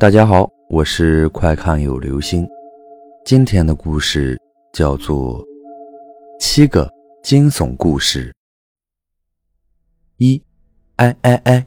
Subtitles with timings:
[0.00, 2.48] 大家好，我是快看有流星。
[3.22, 4.40] 今天的故事
[4.72, 5.38] 叫做
[6.40, 6.90] 《七个
[7.22, 8.30] 惊悚故事》。
[10.16, 10.42] 一，
[10.96, 11.66] 哎哎哎！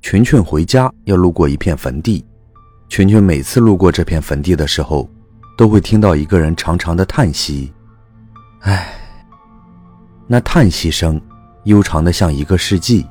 [0.00, 2.24] 群群回家要路过一片坟地，
[2.88, 5.06] 群群每次路过这片坟地的时候，
[5.58, 7.70] 都会听到一个人长长的叹息。
[8.60, 8.94] 唉，
[10.26, 11.20] 那叹息声
[11.64, 13.06] 悠长的像一个世纪，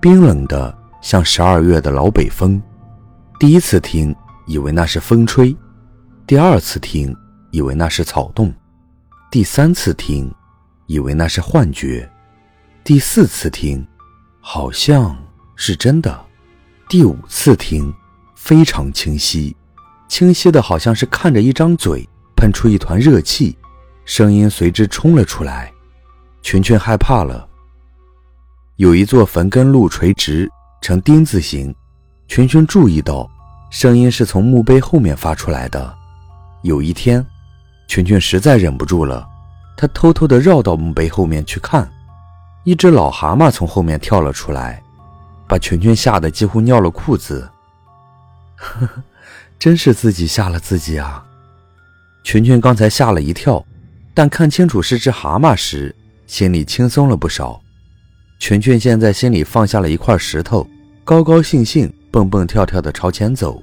[0.00, 2.60] 冰冷的像十二月的老北风。
[3.38, 4.14] 第一次听，
[4.46, 5.56] 以为那是风吹；
[6.26, 7.14] 第二次听，
[7.50, 8.52] 以为那是草动；
[9.30, 10.32] 第三次听，
[10.86, 12.08] 以为那是幻觉；
[12.84, 13.84] 第四次听，
[14.40, 15.16] 好像
[15.56, 16.12] 是真的；
[16.88, 17.92] 第五次听，
[18.36, 19.56] 非常清晰，
[20.06, 23.56] 清晰的好像是看着一张嘴喷出一团热气，
[24.04, 25.72] 声音随之冲了出来。
[26.42, 27.48] 群群害怕了。
[28.76, 30.48] 有一座坟根路垂直
[30.80, 31.74] 呈丁字形。
[32.28, 33.28] 群群注意到，
[33.70, 35.94] 声音是从墓碑后面发出来的。
[36.62, 37.24] 有一天，
[37.88, 39.28] 群群实在忍不住了，
[39.76, 41.90] 他偷偷地绕到墓碑后面去看，
[42.64, 44.82] 一只老蛤蟆从后面跳了出来，
[45.46, 47.48] 把群群吓得几乎尿了裤子。
[48.56, 49.02] 呵呵，
[49.58, 51.24] 真是自己吓了自己啊！
[52.24, 53.62] 群群刚才吓了一跳，
[54.14, 55.94] 但看清楚是只蛤蟆时，
[56.26, 57.60] 心里轻松了不少。
[58.38, 60.66] 群群现在心里放下了一块石头，
[61.04, 61.92] 高高兴兴。
[62.12, 63.60] 蹦蹦跳跳的朝前走，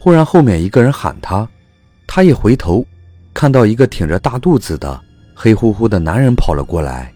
[0.00, 1.48] 忽然后面一个人喊他，
[2.08, 2.84] 他一回头，
[3.32, 5.00] 看到一个挺着大肚子的
[5.32, 7.14] 黑乎乎的男人跑了过来，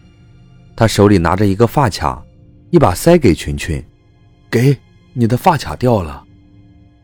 [0.77, 2.25] 他手里拿着一个发卡，
[2.71, 3.85] 一把塞给群群，
[4.49, 4.79] 给
[5.15, 6.23] 你的发卡掉了。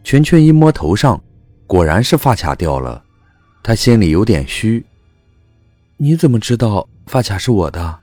[0.05, 1.21] 群群一摸头上，
[1.67, 3.03] 果然是发卡掉了，
[3.61, 4.87] 他心里有点虚。
[5.97, 7.99] 你怎么知道发卡是我的？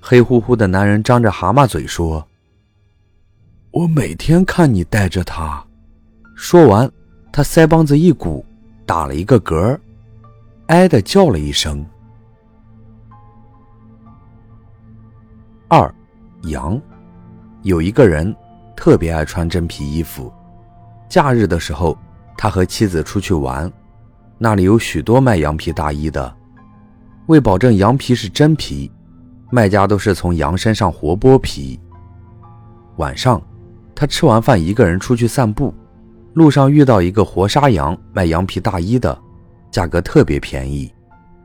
[0.00, 2.26] 黑乎乎的男人张着蛤蟆嘴说。
[3.76, 5.62] 我每天看你带着它。
[6.34, 6.90] 说完，
[7.30, 8.42] 他腮帮子一鼓，
[8.86, 9.78] 打了一个嗝，
[10.68, 11.84] 哎的叫了一声。
[15.68, 15.94] 二，
[16.44, 16.80] 羊，
[17.64, 18.34] 有一个人
[18.74, 20.32] 特别爱穿真皮衣服。
[21.06, 21.98] 假日的时候，
[22.34, 23.70] 他和妻子出去玩，
[24.38, 26.34] 那里有许多卖羊皮大衣的。
[27.26, 28.90] 为保证羊皮是真皮，
[29.50, 31.78] 卖家都是从羊身上活剥皮。
[32.96, 33.38] 晚上。
[33.96, 35.72] 他吃完饭，一个人出去散步，
[36.34, 39.18] 路上遇到一个活杀羊卖羊皮大衣的，
[39.70, 40.92] 价格特别便宜。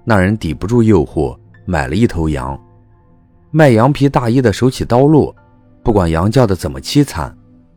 [0.04, 1.34] 那人抵不住诱惑，
[1.66, 2.60] 买了一头羊。
[3.52, 5.34] 卖羊皮大衣的手起刀落，
[5.82, 7.34] 不管羊叫的怎么凄惨，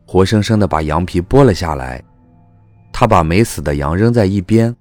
[0.07, 2.03] 活生生的把羊皮剥了下来。
[2.93, 4.75] 他把没死的羊扔在一边，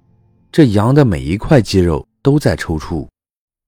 [0.50, 3.06] 这羊的每一块肌肉都在抽搐。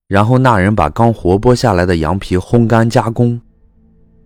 [0.08, 3.41] 然后那人把刚活剥下来的羊皮烘干加工，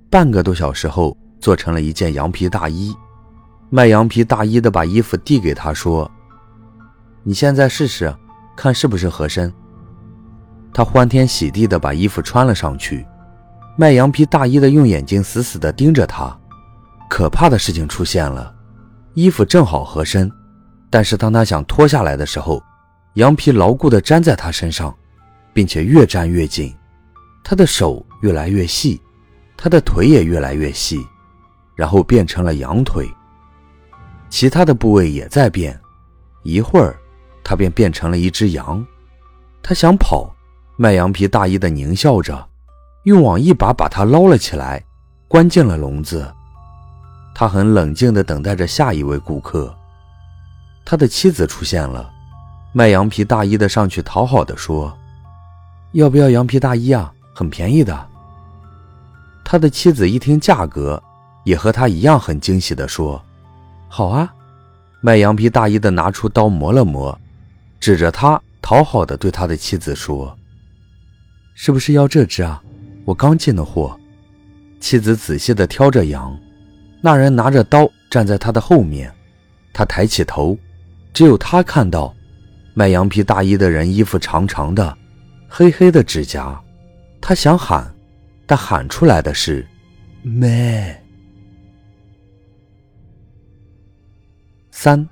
[0.09, 1.15] 半个多小时后。
[1.41, 2.95] 做成了一件羊皮大衣，
[3.71, 6.11] 卖羊皮大衣的把衣服递给他说
[7.25, 8.15] ：“你现在试试，
[8.57, 9.53] 看是不是合身。”
[10.73, 13.05] 他欢天喜地的把衣服穿了上去。
[13.77, 16.37] 卖羊皮大衣的用眼睛死死的盯着他。
[17.09, 18.55] 可怕的事情出现了，
[19.15, 20.31] 衣服正好合身，
[20.89, 22.63] 但是当他想脱下来的时候，
[23.15, 24.95] 羊皮牢固的粘在他身上，
[25.53, 26.73] 并且越粘越紧。
[27.43, 29.01] 他的手越来越细，
[29.57, 31.01] 他的腿也越来越细。
[31.81, 33.11] 然后变成了羊腿，
[34.29, 35.81] 其他的部位也在变。
[36.43, 36.95] 一会儿，
[37.43, 38.85] 他便变成了一只羊。
[39.63, 40.31] 他想跑，
[40.77, 42.47] 卖羊皮大衣的狞笑着，
[43.05, 44.85] 用网一把把他捞了起来，
[45.27, 46.31] 关进了笼子。
[47.35, 49.75] 他很冷静地等待着下一位顾客。
[50.85, 52.11] 他的妻子出现了，
[52.75, 54.95] 卖羊皮大衣的上去讨好的说
[55.93, 57.11] ：“要不要羊皮大衣啊？
[57.35, 58.07] 很便宜的。”
[59.43, 61.03] 他的妻子一听价格。
[61.51, 63.21] 也和他一样很惊喜地说
[63.91, 64.33] ：“好啊！”
[65.03, 67.19] 卖羊皮大衣的拿出刀磨了磨，
[67.81, 70.39] 指着他讨好的对他的妻子说
[71.57, 72.63] ：“是不是要这只啊？
[73.05, 73.99] 我刚进的货。”
[74.79, 76.39] 妻子仔细地挑着羊，
[77.03, 79.13] 那人拿着刀站在他的后面，
[79.73, 80.57] 他抬起头，
[81.13, 82.15] 只有他看到
[82.75, 84.97] 卖羊皮大衣的人衣服长长的，
[85.49, 86.59] 黑黑的指甲。
[87.21, 87.93] 他想喊，
[88.47, 89.67] 但喊出来的是
[90.23, 90.97] “妹”。
[94.83, 95.07] 三，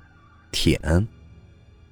[0.51, 1.07] 舔。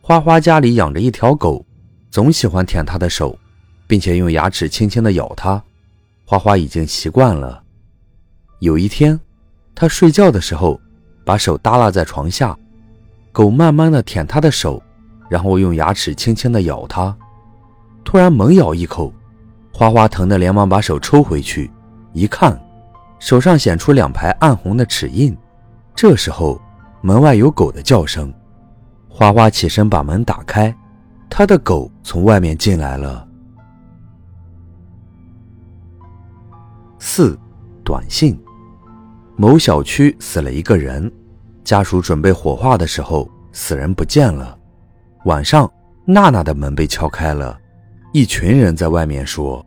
[0.02, 1.64] 花花家里养着一条狗，
[2.10, 3.38] 总喜欢舔它的手，
[3.86, 5.62] 并且用牙齿轻轻地咬它。
[6.26, 7.62] 花花已经习惯了。
[8.62, 9.20] 有一天，
[9.76, 10.82] 他睡觉的时候，
[11.24, 12.58] 把手耷拉在床下，
[13.32, 14.82] 狗慢慢地舔他的手，
[15.30, 17.16] 然后用牙齿轻轻地咬它。
[18.04, 19.14] 突然猛咬一口，
[19.72, 21.70] 花花疼得连忙把手抽回去，
[22.12, 22.60] 一看，
[23.20, 25.38] 手上显出两排暗红的齿印。
[25.94, 26.60] 这时候，
[27.02, 28.34] 门外有狗的叫声，
[29.08, 30.76] 花花起身把门打开，
[31.30, 33.26] 他的狗从外面进来了。
[37.00, 37.38] 四，
[37.84, 38.38] 短信：
[39.36, 41.10] 某小区死了一个人，
[41.64, 44.58] 家属准备火化的时候，死人不见了。
[45.26, 45.72] 晚上，
[46.06, 47.58] 娜娜的门被敲开了，
[48.12, 49.66] 一群人在外面说：“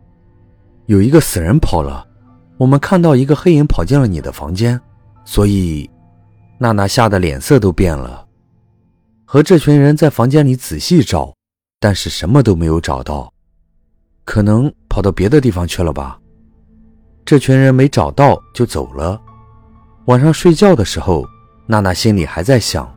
[0.87, 2.07] 有一个死人跑了，
[2.59, 4.79] 我们看到一个黑影跑进了你的房间。”
[5.25, 5.89] 所以。
[6.63, 8.29] 娜娜吓得脸色都变了，
[9.25, 11.35] 和这群人在房间里仔细找，
[11.79, 13.33] 但是什么都没有找到，
[14.27, 16.21] 可能跑到别的地方去了吧。
[17.25, 19.19] 这群人没找到就走了。
[20.05, 21.25] 晚上睡觉的时候，
[21.67, 22.95] 娜娜心里还在想，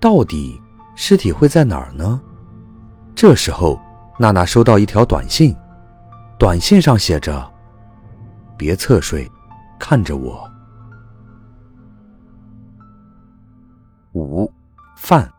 [0.00, 0.58] 到底
[0.94, 2.18] 尸体会在哪儿呢？
[3.14, 3.78] 这时候，
[4.18, 5.54] 娜娜收到一条短信，
[6.38, 7.52] 短信上写着
[8.56, 9.30] ：“别侧睡，
[9.78, 10.50] 看着我。”
[14.12, 14.50] 五，
[14.96, 15.30] 饭。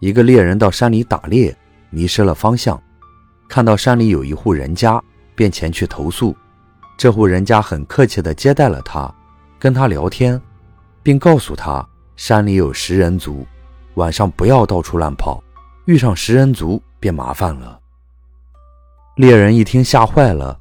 [0.00, 1.56] 一个猎人到山里打猎，
[1.90, 2.80] 迷失了方向，
[3.48, 5.02] 看到山里有一户人家，
[5.34, 6.36] 便前去投诉。
[6.96, 9.12] 这户人家很客气地接待了他，
[9.58, 10.40] 跟他聊天，
[11.02, 11.86] 并告诉他
[12.16, 13.46] 山里有食人族，
[13.94, 15.42] 晚上不要到处乱跑，
[15.86, 17.80] 遇上食人族便麻烦了。
[19.16, 20.58] 猎人一听吓坏了，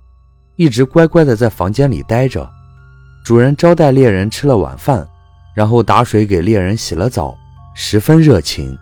[0.55, 2.49] 一直乖乖地在房间里待着。
[3.25, 5.07] 主人招待猎人吃了晚饭。
[5.57, 7.35] 然后打水给猎人洗了澡，
[7.73, 8.77] 十分热情。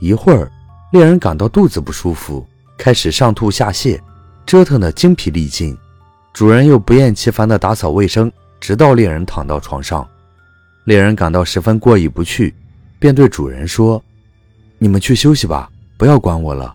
[0.00, 0.50] 一会儿，
[0.90, 2.46] 猎人感到肚子不舒服，
[2.78, 4.00] 开始上吐下泻，
[4.46, 5.76] 折腾得精疲力尽。
[6.32, 10.08] 主人又不厌其烦地打扫卫生，直到猎人躺到床上。
[10.84, 12.54] 猎人感到十分过意不去，
[12.98, 14.02] 便对主人说
[14.80, 16.74] ：“你们去休息吧，不要管我了，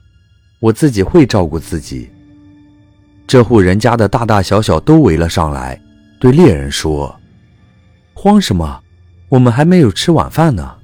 [0.60, 2.08] 我自己会照顾自己。”
[3.26, 5.82] 这户人家的大大小小都围了上来，
[6.20, 7.20] 对猎人说
[8.14, 8.80] ：“慌什么？”
[9.32, 10.78] 我们还没有吃晚饭呢。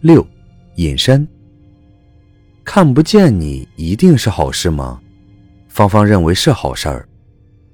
[0.00, 0.24] 六，
[0.76, 1.26] 隐身。
[2.64, 5.00] 看不见你一定是好事吗？
[5.66, 7.08] 芳芳认为是好事儿。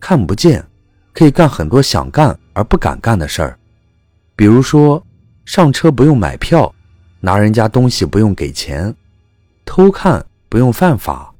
[0.00, 0.66] 看不见，
[1.12, 3.58] 可以干很多想干而不敢干的事儿，
[4.34, 5.04] 比如说
[5.44, 6.74] 上车不用买票，
[7.20, 8.94] 拿人家东西不用给钱，
[9.66, 11.30] 偷看不用犯法，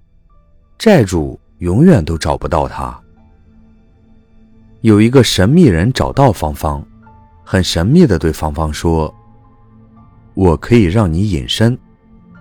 [0.79, 3.01] 债主永远都找不到他。
[4.83, 6.83] 有一个神秘人找到芳芳，
[7.45, 9.15] 很神秘的对芳芳说
[10.33, 11.79] ：“我可以让你隐身，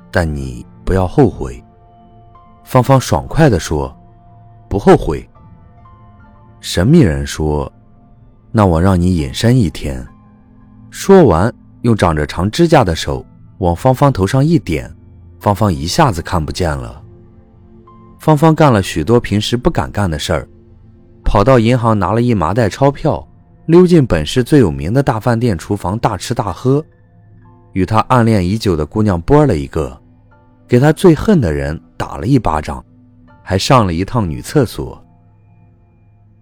[0.10, 1.62] 但你不要后悔。”
[2.64, 3.94] 芳芳爽快的说
[4.70, 5.28] ：“不后悔。”
[6.62, 7.70] 神秘人说
[8.54, 10.08] ：“那我让你隐身一天。”
[10.90, 13.26] 说完，用长着长指甲的手
[13.58, 14.90] 往芳芳头上一点，
[15.42, 17.04] 芳芳一下子看不见了。
[18.18, 20.48] 芳芳干了许多平时不敢干的事儿。
[21.30, 23.24] 跑到银行拿了一麻袋钞票，
[23.68, 26.84] 溜进本市最有名的大饭店厨房大吃大喝，
[27.74, 29.96] 与他暗恋已久的姑娘啵了一个，
[30.68, 32.84] 给他最恨的人打了一巴掌，
[33.44, 35.00] 还上了一趟女厕所。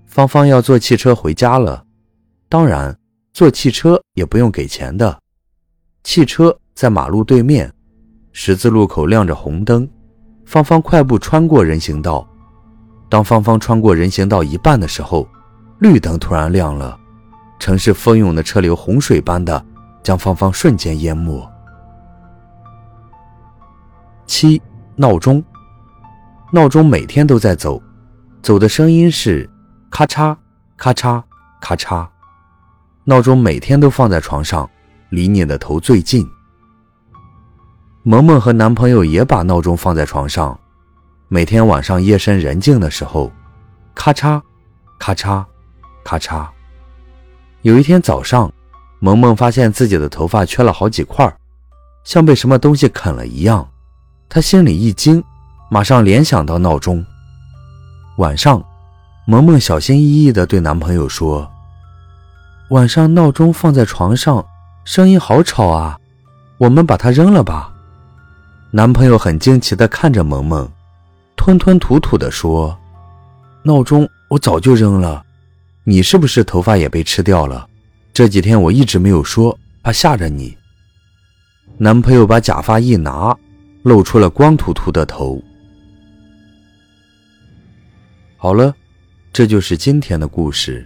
[0.06, 1.83] 芳芳要坐汽车回家了，
[2.48, 2.98] 当然
[3.33, 5.19] 坐汽车也不用给钱的。
[6.06, 7.69] 汽车在马路对面，
[8.31, 9.86] 十字路口亮着红灯，
[10.45, 12.25] 芳芳快步穿过人行道。
[13.09, 15.27] 当芳芳穿过人行道一半的时候，
[15.80, 16.99] 绿灯突然亮了，
[17.59, 19.64] 城市蜂涌的车流洪水般的
[20.04, 21.47] 将芳芳瞬间淹没。
[24.26, 24.61] 七
[24.95, 25.42] 闹钟，
[26.52, 27.81] 闹钟每天都在走，
[28.42, 29.49] 走的声音是
[29.90, 30.35] 咔嚓
[30.76, 31.23] 咔嚓
[31.61, 32.06] 咔嚓。
[33.06, 34.69] 闹钟每天都放在床上，
[35.09, 36.28] 离你的头最近。
[38.04, 40.59] 萌萌和男朋友也把闹钟放在床上。
[41.30, 43.30] 每天晚上夜深人静的时候，
[43.94, 44.42] 咔嚓，
[44.98, 45.44] 咔嚓，
[46.02, 46.48] 咔嚓。
[47.64, 48.50] 有一天早上，
[49.00, 51.30] 萌萌发现自己的头发缺了好几块，
[52.06, 53.68] 像被什么东西啃了一样。
[54.30, 55.22] 她心里一惊，
[55.69, 57.06] 马上联想到闹钟。
[58.19, 58.64] 晚上，
[59.26, 61.52] 萌萌小心翼翼地对男朋友说
[62.72, 64.46] ：“晚上闹钟放在床上，
[64.86, 66.00] 声音好吵啊，
[66.57, 67.74] 我们把它扔了吧。”
[68.72, 70.72] 男朋友很惊奇地看着萌萌。
[71.38, 72.78] 吞吞吐吐地说
[73.64, 75.24] ：“闹钟我早就扔了，
[75.86, 77.66] 你是不是头发也被吃掉了？
[78.14, 80.58] 这几天我一直没有说，怕吓着你。”
[81.80, 83.38] 男朋友把假发一拿，
[83.84, 85.42] 露出了光秃秃的头。
[88.36, 88.76] 好了，
[89.32, 90.86] 这就是今天的故事。